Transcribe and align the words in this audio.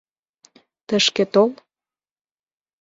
Тышке 0.87 1.23
тол 1.33 1.49